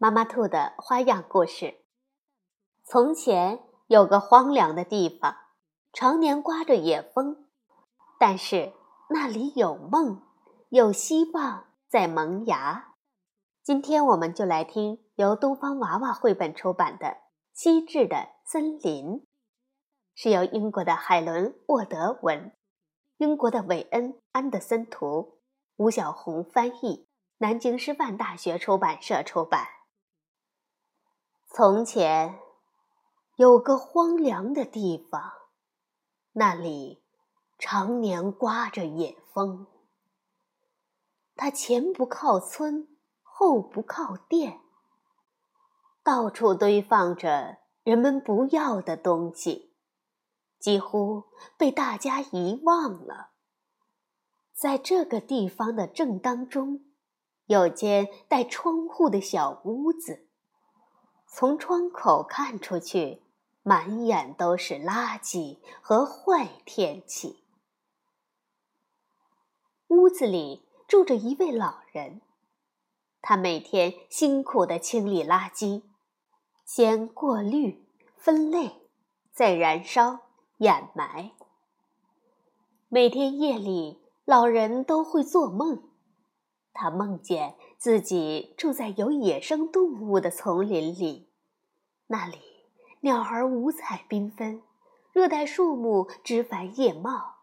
[0.00, 1.80] 妈妈兔的花样故事。
[2.84, 5.36] 从前有个荒凉的地方，
[5.92, 7.48] 常年刮着野风，
[8.16, 8.74] 但是
[9.10, 10.22] 那里有梦，
[10.68, 12.94] 有希望在萌芽。
[13.64, 17.06] 今天我们就来听由东方娃娃绘本出版的
[17.52, 19.06] 《机智的森林》，
[20.14, 22.52] 是由英国的海伦·沃德文、
[23.16, 25.40] 英国的韦恩·安德森图、
[25.74, 27.08] 吴小红翻译。
[27.38, 29.66] 南京师范大学出版社出版。
[31.50, 32.38] 从前，
[33.36, 35.32] 有个荒凉的地方，
[36.32, 37.02] 那里
[37.58, 39.66] 常年刮着野风。
[41.34, 42.86] 它前不靠村，
[43.22, 44.60] 后不靠店，
[46.02, 49.74] 到处堆放着人们不要的东西，
[50.60, 51.24] 几乎
[51.56, 53.30] 被大家遗忘了。
[54.52, 56.84] 在这个地方的正当中。
[57.46, 60.27] 有间带窗户的小屋子，
[61.30, 63.22] 从窗口看出去，
[63.62, 67.44] 满眼都是垃圾和坏天气。
[69.88, 72.22] 屋子里住着一位老人，
[73.20, 75.82] 他每天辛苦地清理垃圾，
[76.64, 78.88] 先过滤、分类，
[79.30, 80.20] 再燃烧、
[80.56, 81.32] 掩埋。
[82.88, 85.90] 每天夜里，老人都会做梦。
[86.72, 91.28] 他梦见自己住在有野生动物的丛林里，
[92.08, 92.38] 那里
[93.02, 94.60] 鸟儿五彩缤纷，
[95.12, 97.36] 热带树木枝繁叶茂，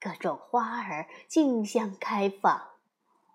[0.00, 2.70] 各种花儿竞相开放，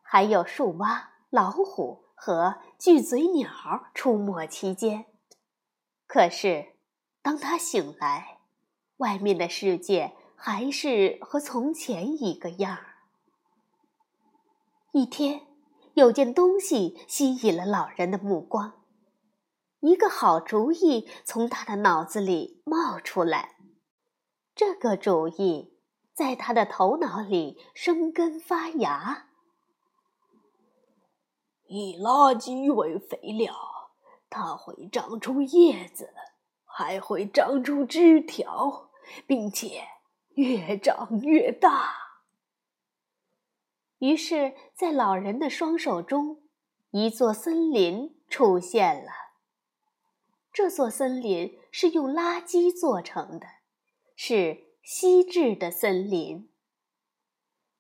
[0.01, 5.05] 还有树蛙、老虎和巨嘴鸟出没其间。
[6.05, 6.73] 可是，
[7.21, 8.39] 当他醒来，
[8.97, 12.87] 外面的世界还是和从前一个样儿。
[14.91, 15.47] 一天，
[15.93, 18.83] 有件东西吸引了老人的目光，
[19.81, 23.55] 一个好主意从他的脑子里冒出来。
[24.55, 25.77] 这个主意
[26.13, 29.27] 在他的头脑里生根发芽。
[31.67, 33.53] 以垃圾为肥料，
[34.29, 36.13] 它会长出叶子，
[36.65, 38.91] 还会长出枝条，
[39.25, 39.83] 并且
[40.35, 42.10] 越长越大。
[44.01, 46.41] 于是，在老人的双手中，
[46.89, 49.11] 一座森林出现了。
[50.51, 53.45] 这座森林是用垃圾做成的，
[54.15, 56.49] 是锡制的森林。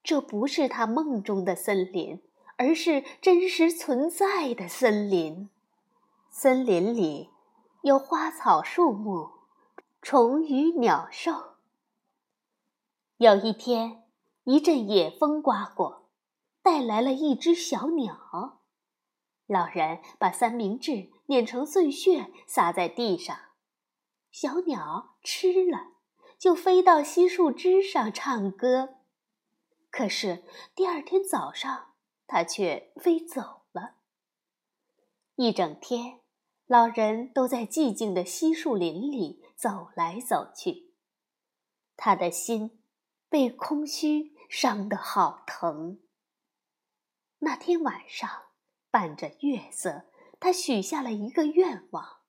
[0.03, 2.21] 这不是他梦中的森林，
[2.55, 5.49] 而是真实存在的森林。
[6.29, 7.31] 森林里
[7.81, 9.31] 有花草树木、
[10.03, 11.55] 虫鱼鸟兽。
[13.17, 14.03] 有一天，
[14.43, 16.00] 一阵野风刮过。
[16.61, 18.61] 带来了一只小鸟，
[19.47, 23.37] 老人把三明治碾成碎屑撒在地上，
[24.31, 25.93] 小鸟吃了，
[26.37, 28.97] 就飞到稀树枝上唱歌。
[29.89, 30.43] 可是
[30.75, 31.95] 第二天早上，
[32.27, 33.95] 它却飞走了。
[35.35, 36.19] 一整天，
[36.67, 40.93] 老人都在寂静的稀树林里走来走去，
[41.97, 42.83] 他的心
[43.27, 45.99] 被空虚伤得好疼。
[47.43, 48.29] 那天晚上，
[48.91, 50.05] 伴着月色，
[50.39, 52.19] 他许下了一个愿望。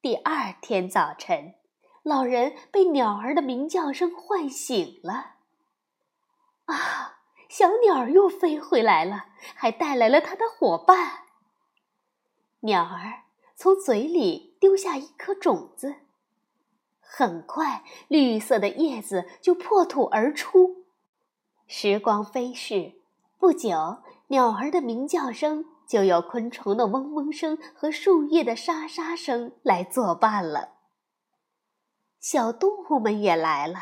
[0.00, 1.56] 第二天早晨，
[2.04, 5.38] 老人被鸟儿的鸣叫声唤醒了。
[6.66, 7.18] 啊，
[7.48, 11.24] 小鸟又飞回来了，还带来了它的伙伴。
[12.60, 13.24] 鸟儿
[13.56, 16.02] 从嘴里丢下一颗种子，
[17.00, 20.84] 很快，绿色的叶子就破土而出。
[21.66, 22.97] 时光飞逝。
[23.38, 30.74] 不久，鸟儿的鸣叫声就有昆虫的嗡嗡声和树叶的沙沙声来作伴了。
[32.20, 33.78] 小动物们也来了，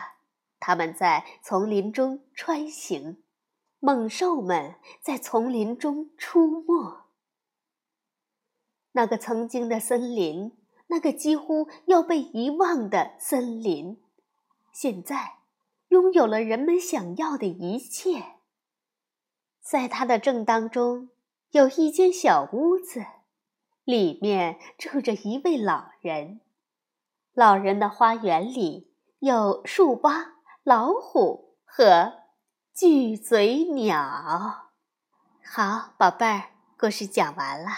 [0.61, 3.23] 它们在丛林中穿行，
[3.81, 7.07] 猛兽们在丛林中出没。
[8.93, 10.53] 那个曾经的森林，
[10.89, 14.03] 那个几乎要被遗忘的森林，
[14.71, 15.39] 现在
[15.89, 18.36] 拥有了人们想要的一切。
[19.69, 21.11] 在它的正当中，
[21.51, 23.05] 有一间小屋子，
[23.83, 26.41] 里面住着一位老人。
[27.35, 32.13] 老人的花园里有树蛙、老虎和
[32.73, 34.71] 巨嘴鸟。
[35.45, 37.71] 好，宝贝儿，故事讲完了。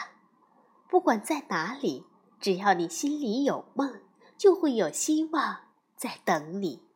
[0.90, 2.04] 不管在哪里，
[2.38, 4.02] 只要你心里有梦，
[4.36, 5.60] 就会有希望
[5.96, 6.86] 在等你。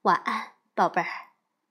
[0.00, 1.27] 晚安，宝贝儿。